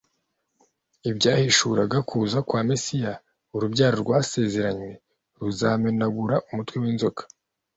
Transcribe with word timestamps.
ibyahishuraga 1.09 1.97
kuza 2.09 2.37
kwa 2.47 2.61
Mesiya. 2.69 3.13
Urubyaro 3.55 3.95
rwasezeranywe 4.03 4.91
ruzamenagura 5.39 6.35
umutwe 6.49 6.75
w'inzoka; 6.83 7.21